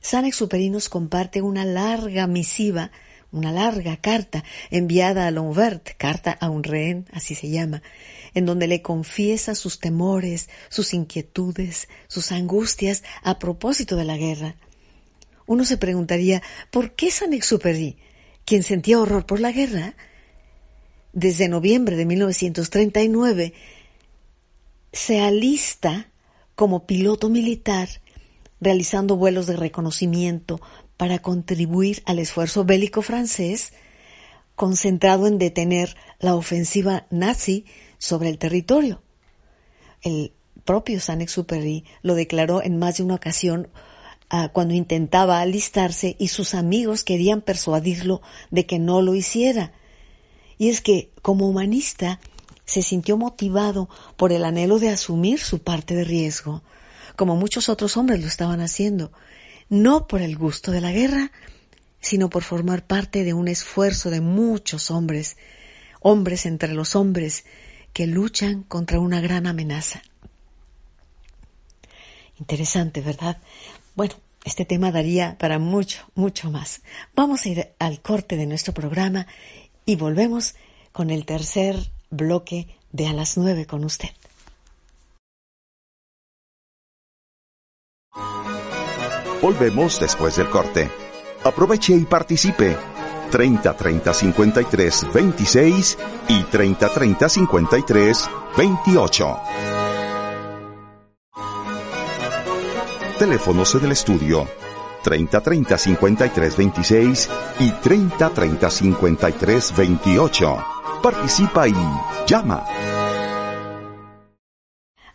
[0.00, 2.90] San Exupéry nos comparte una larga misiva,
[3.32, 7.82] una larga carta enviada a Lonvert, carta a un rehén, así se llama,
[8.34, 14.56] en donde le confiesa sus temores, sus inquietudes, sus angustias a propósito de la guerra.
[15.46, 17.98] Uno se preguntaría, ¿por qué San Exupéry,
[18.44, 19.94] quien sentía horror por la guerra,
[21.12, 23.54] desde noviembre de 1939,
[24.92, 26.08] se alista
[26.54, 27.88] como piloto militar
[28.60, 30.60] realizando vuelos de reconocimiento
[31.00, 33.72] para contribuir al esfuerzo bélico francés,
[34.54, 37.64] concentrado en detener la ofensiva nazi
[37.96, 39.00] sobre el territorio.
[40.02, 40.34] El
[40.66, 43.70] propio Saint-Exupéry lo declaró en más de una ocasión
[44.30, 49.72] uh, cuando intentaba alistarse y sus amigos querían persuadirlo de que no lo hiciera.
[50.58, 52.20] Y es que, como humanista,
[52.66, 53.88] se sintió motivado
[54.18, 56.62] por el anhelo de asumir su parte de riesgo
[57.20, 59.12] como muchos otros hombres lo estaban haciendo,
[59.70, 61.32] no por el gusto de la guerra,
[62.00, 65.38] sino por formar parte de un esfuerzo de muchos hombres,
[66.00, 67.44] hombres entre los hombres,
[67.92, 70.02] que luchan contra una gran amenaza.
[72.38, 73.38] Interesante, ¿verdad?
[73.94, 74.14] Bueno,
[74.44, 76.82] este tema daría para mucho, mucho más.
[77.14, 79.26] Vamos a ir al corte de nuestro programa
[79.84, 80.54] y volvemos
[80.92, 84.08] con el tercer bloque de A las nueve con usted.
[89.40, 90.90] Volvemos después del corte.
[91.44, 92.76] Aproveche y participe.
[93.30, 99.38] 30 30 53 26 y 30 30 53 28.
[103.18, 104.46] Teléfonos del estudio
[105.02, 107.30] 30 30 53 26
[107.60, 110.64] y 30 30 53 28.
[111.02, 111.74] Participa y
[112.26, 112.64] llama.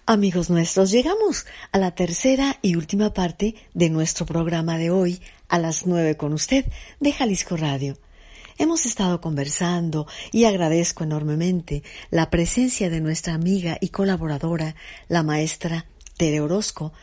[0.07, 5.57] Amigos nuestros, llegamos a la tercera y última parte de nuestro programa de hoy, a
[5.57, 6.63] las nueve con usted,
[6.99, 7.97] de Jalisco Radio.
[8.59, 11.81] Hemos estado conversando y agradezco enormemente
[12.11, 14.75] la presencia de nuestra amiga y colaboradora,
[15.07, 15.87] la maestra
[16.17, 16.93] Tere Orozco,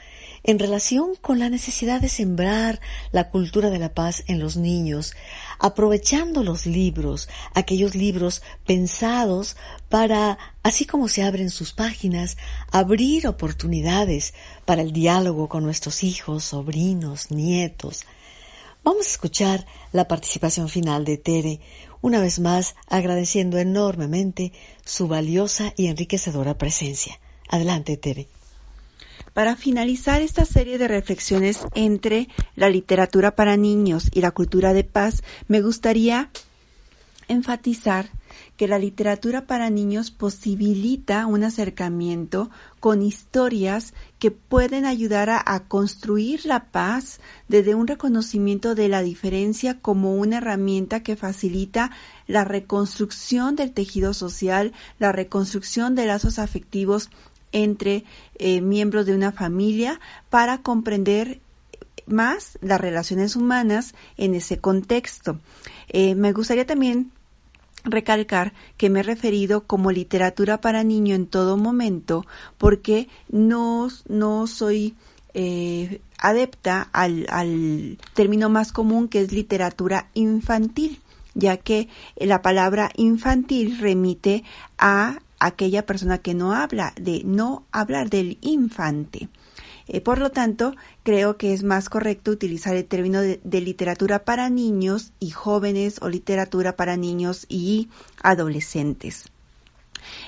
[0.45, 2.81] en relación con la necesidad de sembrar
[3.13, 5.15] la cultura de la paz en los niños,
[5.59, 9.57] aprovechando los libros, aquellos libros pensados
[9.89, 12.37] para, así como se abren sus páginas,
[12.71, 14.35] abrir oportunidades
[14.65, 18.05] para el diálogo con nuestros hijos, sobrinos, nietos.
[18.85, 21.61] Vamos a escuchar la participación final de Tere,
[22.01, 24.53] una vez más agradeciendo enormemente
[24.85, 27.21] su valiosa y enriquecedora presencia.
[27.49, 28.27] Adelante, Tere.
[29.33, 34.85] Para finalizar esta serie de reflexiones entre la literatura para niños y la cultura de
[34.85, 36.31] paz, me gustaría
[37.29, 38.11] enfatizar
[38.57, 46.45] que la literatura para niños posibilita un acercamiento con historias que pueden ayudar a, construir
[46.45, 51.91] la paz desde un reconocimiento de la diferencia como una herramienta que facilita
[52.27, 57.11] la reconstrucción del tejido social, la reconstrucción de lazos afectivos
[57.53, 58.05] entre
[58.39, 60.01] eh, miembros de una familia
[60.31, 61.41] para comprender
[62.07, 65.39] más las relaciones humanas en ese contexto.
[65.89, 67.13] Eh, me gustaría también
[67.85, 72.25] recalcar que me he referido como literatura para niño en todo momento
[72.59, 74.95] porque no, no soy
[75.35, 81.01] eh, adepta al, al término más común que es literatura infantil
[81.35, 84.45] ya que la palabra infantil remite
[84.79, 89.29] a aquella persona que no habla, de no hablar del infante.
[89.89, 94.49] Eh, por lo tanto, creo que es más correcto utilizar el término de, literatura para
[94.49, 97.89] niños y jóvenes o literatura para niños y
[98.23, 99.25] adolescentes.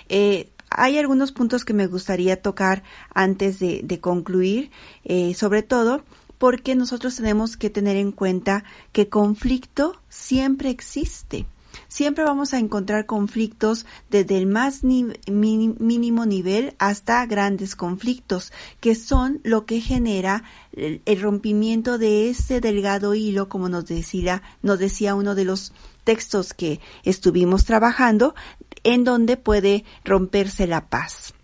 [0.09, 2.83] Eh, hay algunos puntos que me gustaría tocar
[3.15, 4.73] antes de, concluir,
[5.05, 6.03] eh, sobre todo
[6.39, 11.47] porque nosotros tenemos que tener en cuenta que conflicto siempre existe
[11.89, 19.41] siempre vamos a encontrar conflictos desde el más mínimo nivel hasta grandes conflictos, que son
[19.45, 25.35] lo que genera el, rompimiento de ese delgado hilo, como nos decía, nos decía uno
[25.35, 25.73] de los
[26.05, 28.35] textos que estuvimos trabajando,
[28.83, 31.35] en donde puede romperse la paz.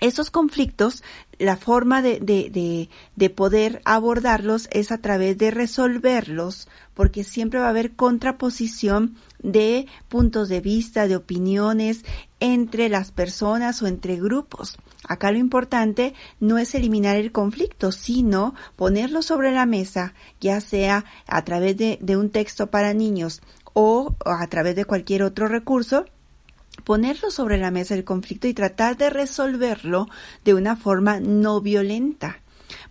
[0.00, 1.04] Esos conflictos
[1.42, 7.66] la forma de, de, de, poder abordarlos es a través de resolverlos, porque siempre va
[7.66, 12.04] a haber contraposición de puntos de vista, de opiniones
[12.40, 14.76] entre las personas o entre grupos.
[15.06, 21.04] Acá lo importante no es eliminar el conflicto, sino ponerlo sobre la mesa, ya sea
[21.26, 23.42] a través de, un texto para niños
[23.74, 26.04] o a través de cualquier otro recurso,
[26.84, 30.08] ponerlo sobre la mesa el conflicto y tratar de resolverlo
[30.44, 32.41] de una forma no violenta.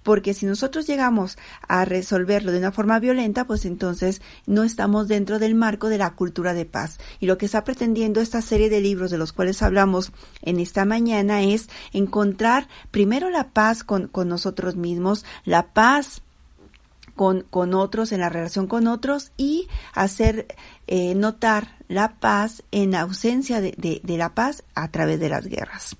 [0.04, 1.38] Porque si nosotros llegamos
[1.68, 6.12] a resolverlo de una forma violenta, pues entonces no estamos dentro del marco de la
[6.12, 7.00] cultura de paz.
[7.20, 10.86] Y lo que está pretendiendo esta serie de libros de los cuales hablamos en esta
[10.86, 16.22] mañana es encontrar primero la paz con, con nosotros mismos, la paz
[17.16, 20.48] con, con, otros, en la relación con otros y hacer
[20.88, 25.98] eh, notar la paz en ausencia de, de, la paz a través de las guerras.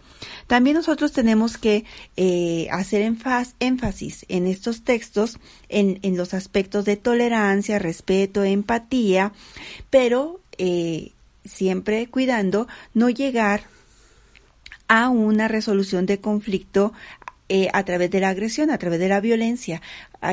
[0.48, 1.84] También nosotros tenemos que
[2.16, 5.38] eh, hacer énfasis en estos textos
[5.68, 9.34] en, en, los aspectos de tolerancia, respeto, empatía,
[9.90, 11.12] pero eh,
[11.44, 13.64] siempre cuidando no llegar
[14.88, 16.94] a una resolución de conflicto
[17.50, 19.82] eh, a través de la agresión, a través de la violencia,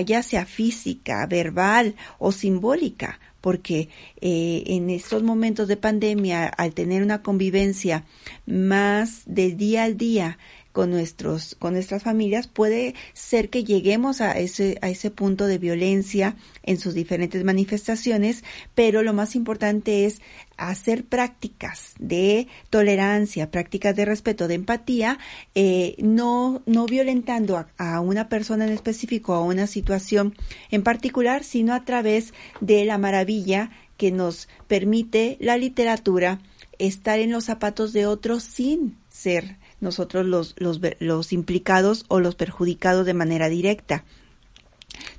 [0.05, 3.19] ya sea física, verbal o simbólica,
[3.49, 3.89] porque
[4.21, 8.05] eh, en estos momentos de pandemia, al tener una convivencia
[8.45, 10.37] más de día al día,
[10.73, 15.59] con nuestros con nuestras familias puede ser que lleguemos a ese a ese punto de
[15.59, 18.45] violencia en sus diferentes manifestaciones
[18.75, 20.21] pero lo más importante es
[20.59, 25.19] hacer prácticas de tolerancia, prácticas de respeto, de empatía,
[25.55, 30.35] eh, no, no violentando a, a, una persona en específico, a una situación
[30.71, 36.41] en particular, sino a través de la maravilla que nos permite la literatura
[36.79, 42.35] estar en los zapatos de otros sin ser nosotros los, los, los implicados o los
[42.35, 44.05] perjudicados de manera directa.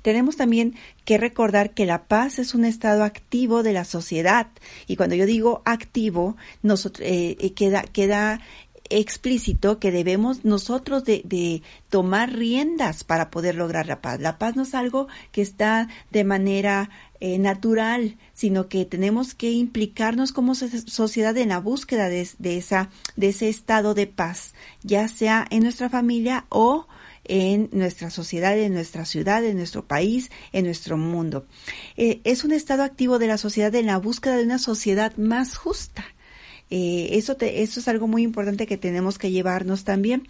[0.02, 4.48] Tenemos también que recordar que la paz es un estado activo de la sociedad
[4.86, 8.40] y cuando yo digo activo, nosotros, eh, eh, queda, queda
[8.90, 14.20] explícito que debemos nosotros de, tomar riendas para poder lograr la paz.
[14.20, 16.90] La paz no es algo que está de manera
[17.20, 23.28] eh, natural, sino que tenemos que implicarnos como sociedad en la búsqueda de, esa, de
[23.28, 26.86] ese estado de paz, ya sea en nuestra familia o
[27.24, 31.46] en nuestra sociedad, en nuestra ciudad, en nuestro país, en nuestro mundo.
[31.96, 35.56] Eh, es un estado activo de la sociedad en la búsqueda de una sociedad más
[35.56, 36.04] justa
[36.70, 40.28] eh, eso, eso es algo muy importante que tenemos que llevarnos también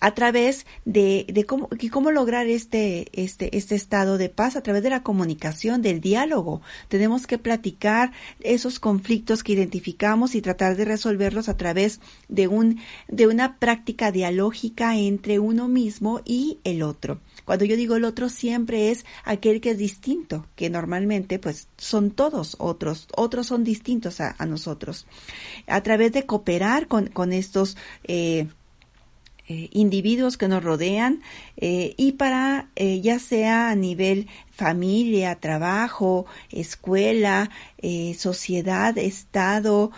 [0.00, 4.82] a través de, de cómo, cómo lograr este, este, este estado de paz a través
[4.82, 6.62] de la comunicación, del diálogo.
[6.88, 12.80] Tenemos que platicar esos conflictos que identificamos y tratar de resolverlos a través de un,
[13.08, 17.20] de una práctica dialógica entre uno mismo y el otro.
[17.44, 22.10] Cuando yo digo el otro siempre es aquel que es distinto, que normalmente pues son
[22.10, 25.06] todos otros, otros son distintos a, nosotros.
[25.82, 28.46] Través de cooperar con, con estos eh,
[29.48, 31.20] eh, individuos que nos rodean
[31.56, 37.50] eh, y para ya sea a nivel familia, trabajo, escuela,
[38.16, 39.90] sociedad, estado,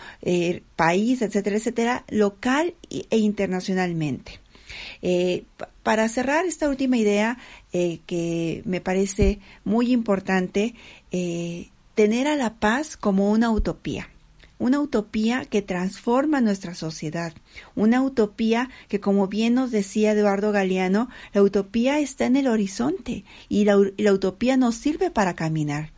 [0.76, 4.40] país, etcétera, etcétera, local e internacionalmente.
[5.82, 7.38] Para cerrar esta última idea
[7.70, 10.74] que me parece muy importante,
[11.94, 14.08] tener a la paz como una utopía
[14.58, 17.32] una utopía que transforma nuestra sociedad,
[17.74, 23.24] una utopía que, como bien nos decía Eduardo Galeano, la utopía está en el horizonte
[23.48, 25.92] y la, utopía nos sirve para caminar.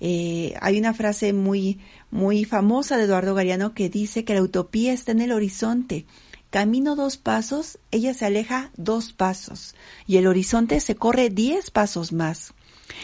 [0.00, 1.78] hay una frase muy,
[2.10, 6.06] muy famosa de Eduardo Galeano que dice que la utopía está en el horizonte
[6.52, 9.74] Camino dos pasos, ella se aleja dos pasos
[10.06, 12.52] y el horizonte se corre diez pasos más.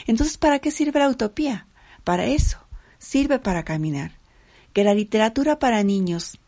[0.06, 1.66] Entonces, ¿para qué sirve la utopía?
[2.04, 2.58] Para eso,
[2.98, 4.17] sirve para caminar.
[4.78, 6.38] Que la literatura para niños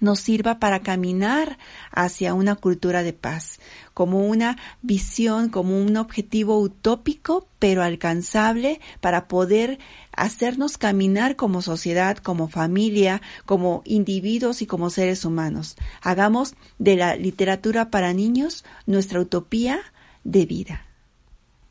[0.00, 1.58] nos sirva para caminar
[1.90, 3.60] hacia una cultura de paz,
[3.92, 9.78] como una visión, como un objetivo utópico, pero alcanzable para poder
[10.12, 15.76] hacernos caminar como sociedad, como familia, como individuos y como seres humanos.
[16.00, 19.80] Hagamos de la literatura para niños nuestra utopía
[20.24, 20.86] de vida.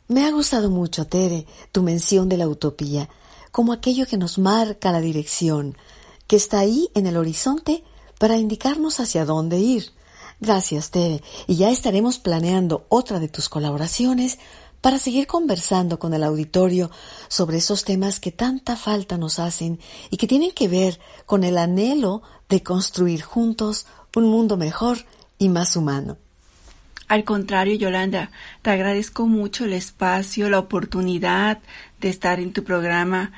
[0.07, 3.09] Me ha gustado mucho, Tere, tu mención de la utopía,
[3.55, 5.77] como aquello que nos marca la dirección,
[6.27, 7.85] que está ahí en el horizonte
[8.19, 9.93] para indicarnos hacia dónde ir.
[10.41, 14.39] Gracias, Tere, y ya estaremos planeando otra de tus colaboraciones
[14.81, 16.91] para seguir conversando con el auditorio
[17.29, 19.79] sobre esos temas que tanta falta nos hacen
[20.09, 23.85] y que tienen que ver con el anhelo de construir juntos
[24.17, 24.97] un mundo mejor
[25.37, 26.17] y más humano.
[27.07, 28.31] Al contrario, Yolanda,
[28.61, 31.59] te agradezco mucho el espacio, la oportunidad
[32.01, 33.31] de estar en tu programa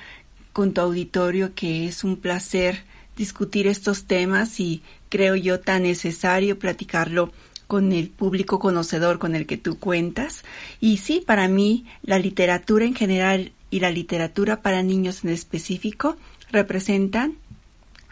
[0.54, 2.84] con tu auditorio, que es un placer
[3.18, 7.32] discutir estos temas y creo yo tan necesario platicarlo
[7.68, 10.44] con el público conocedor con el que tú cuentas.
[10.80, 16.16] Y sí, para mí, la literatura en general y la literatura para niños en específico
[16.52, 17.36] representan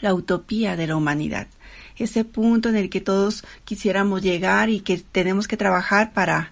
[0.01, 1.47] la utopía de la humanidad.
[1.97, 6.51] Ese punto en el que todos quisiéramos llegar y que tenemos que trabajar para,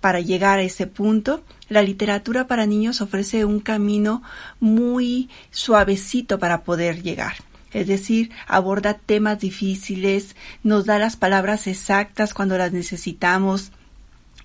[0.00, 1.42] para llegar a ese punto.
[1.68, 4.22] La literatura para niños ofrece un camino
[4.60, 7.34] muy suavecito para poder llegar
[7.72, 13.72] es decir, aborda temas difíciles, nos da las palabras exactas cuando las necesitamos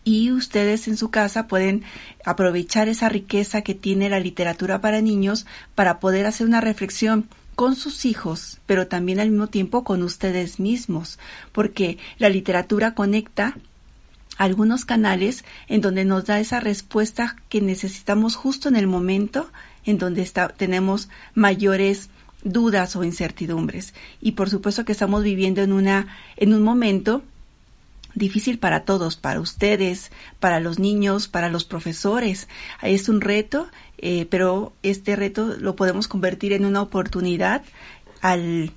[0.03, 1.83] y ustedes en su casa pueden
[2.23, 5.45] aprovechar esa riqueza que tiene la literatura para niños
[5.75, 7.27] para poder hacer una reflexión
[7.58, 11.18] con sus hijos, pero también al mismo tiempo con ustedes mismos,
[11.51, 13.58] porque la literatura conecta
[14.38, 19.49] algunos canales en donde nos da esa respuesta que necesitamos justo en el momento
[19.86, 22.12] en donde está, tenemos mayores
[22.43, 23.95] dudas o incertidumbres.
[24.22, 27.24] Y por supuesto que estamos viviendo en una, en un momento
[28.18, 32.47] difícil para todos, para ustedes, para los niños, para los profesores.
[32.82, 37.63] Es un reto, eh, pero este reto lo podemos convertir en una oportunidad
[38.21, 38.71] al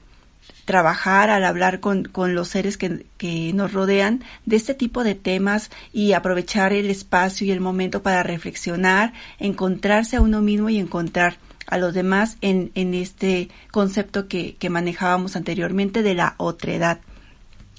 [0.64, 5.14] trabajar, al hablar con, con los seres que, que, nos rodean de este tipo de
[5.14, 10.78] temas y aprovechar el espacio y el momento para reflexionar, encontrarse a uno mismo y
[10.78, 17.00] encontrar a los demás en, en este concepto que, que manejábamos anteriormente de la otredad.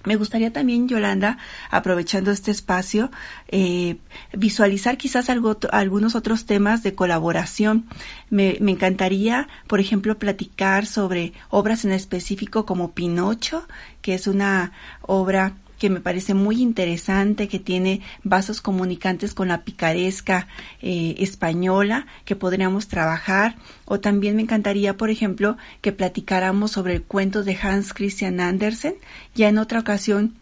[0.03, 1.37] Me gustaría también, Yolanda,
[1.69, 3.11] aprovechando este espacio,
[3.47, 3.97] eh,
[4.33, 7.85] visualizar quizás algo, algunos otros temas de colaboración.
[8.29, 13.67] Me, me, encantaría, por ejemplo, platicar sobre obras en específico como Pinocho,
[14.01, 14.71] que es una
[15.01, 20.47] obra que me parece muy interesante, que tiene vasos comunicantes con la picaresca
[20.79, 23.55] eh, española que podríamos trabajar.
[23.85, 28.93] O también me encantaría, por ejemplo, que platicáramos sobre el cuento de Hans Christian Andersen.
[29.33, 30.35] Ya en otra ocasión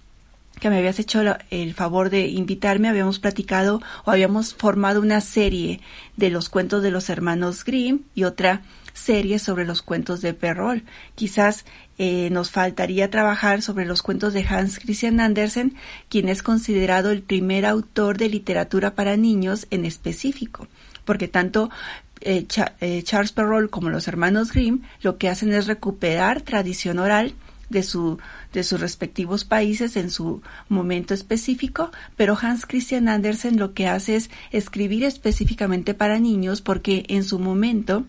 [0.59, 1.21] que me habías hecho
[1.51, 5.79] el favor de invitarme, habíamos platicado o habíamos formado una serie
[6.17, 8.63] de los cuentos de los hermanos Grimm y otra
[8.99, 10.83] serie sobre los cuentos de Perrol.
[11.15, 11.65] Quizás
[11.97, 15.75] eh, nos faltaría trabajar sobre los cuentos de Hans Christian Andersen,
[16.09, 20.67] quien es considerado el primer autor de literatura para niños en específico,
[21.05, 21.69] porque tanto
[22.21, 22.45] eh,
[22.81, 27.33] eh, Charles Perrault como los hermanos Grimm lo que hacen es recuperar tradición oral
[27.69, 28.19] de, su,
[28.51, 34.15] de sus respectivos países en su momento específico, pero Hans Christian Andersen lo que hace
[34.15, 38.05] es escribir específicamente para niños porque en su momento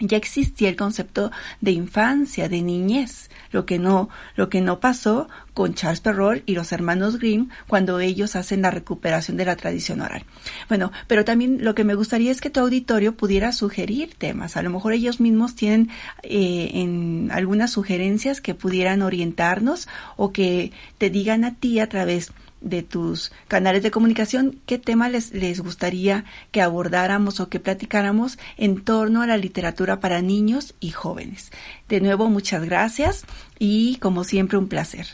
[0.00, 1.30] ya existía el concepto
[1.60, 6.54] de infancia, de niñez, lo que no, lo que no pasó con Charles Perrault y
[6.54, 10.24] los hermanos Grimm cuando ellos hacen la recuperación de la tradición oral.
[10.68, 14.56] Bueno, pero también lo que me gustaría es que tu auditorio pudiera sugerir temas.
[14.56, 15.90] A lo mejor ellos mismos tienen
[16.22, 22.32] eh, en algunas sugerencias que pudieran orientarnos o que te digan a ti a través
[22.60, 28.38] de tus canales de comunicación, qué tema les, les gustaría que abordáramos o que platicáramos
[28.56, 31.50] en torno a la literatura para niños y jóvenes.
[31.88, 33.24] De nuevo, muchas gracias
[33.58, 35.06] y como siempre un placer.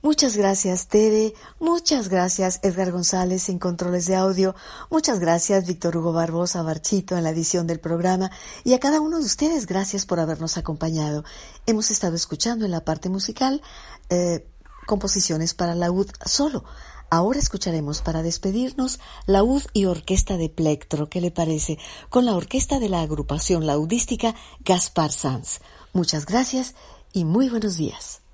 [0.00, 1.34] Muchas gracias, Tere.
[1.58, 4.54] Muchas gracias, Edgar González en controles de audio.
[4.90, 8.30] Muchas gracias, Víctor Hugo Barbosa Barchito en la edición del programa.
[8.62, 11.24] Y a cada uno de ustedes, gracias por habernos acompañado.
[11.66, 13.60] Hemos estado escuchando en la parte musical
[14.08, 14.46] eh,
[14.88, 16.64] composiciones para laúd solo.
[17.10, 21.78] Ahora escucharemos para despedirnos laúd y orquesta de plectro, ¿qué le parece?
[22.10, 24.34] Con la orquesta de la agrupación laudística
[24.64, 25.60] Gaspar Sanz.
[25.92, 26.74] Muchas gracias
[27.12, 28.27] y muy buenos días.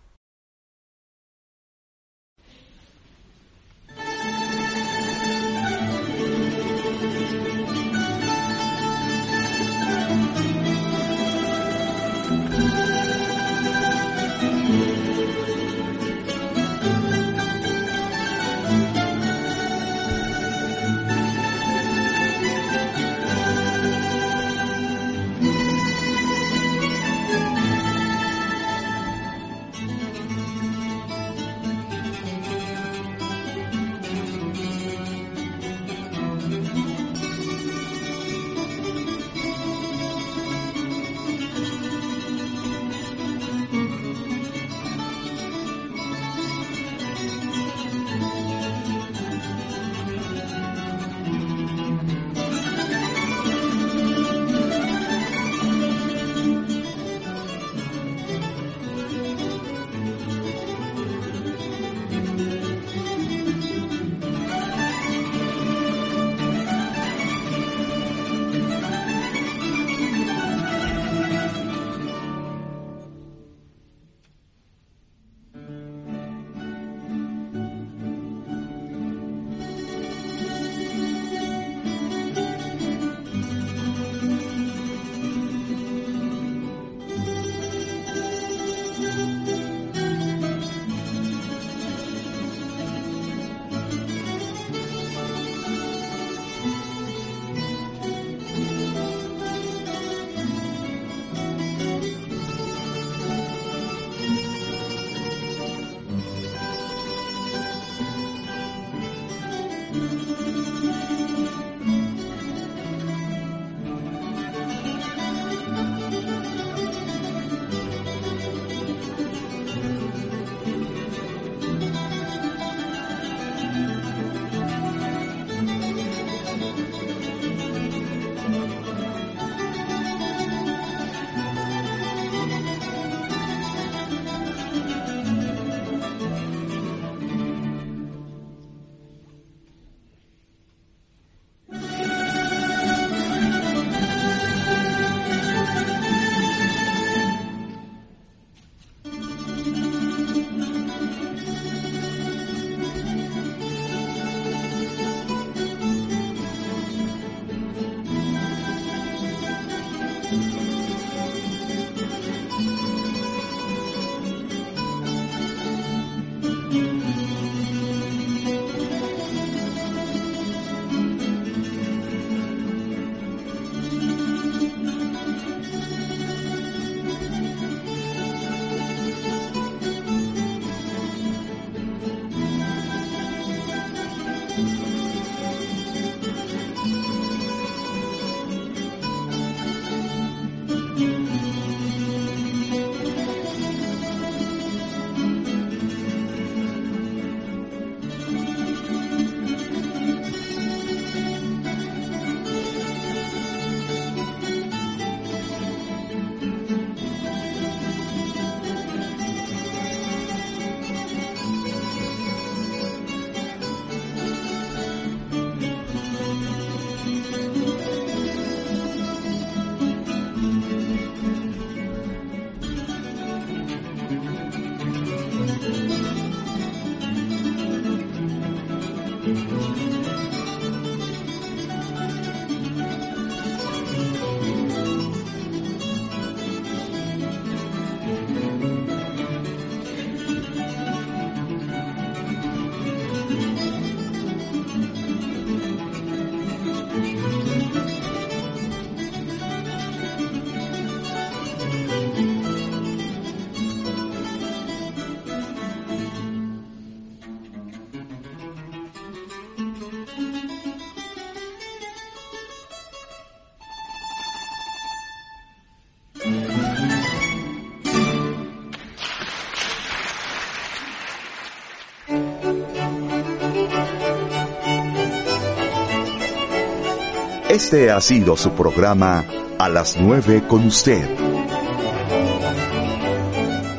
[277.54, 279.24] Este ha sido su programa
[279.60, 281.08] A las 9 con usted.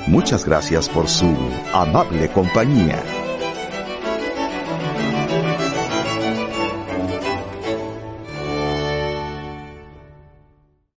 [0.07, 1.35] Muchas gracias por su
[1.73, 3.03] amable compañía.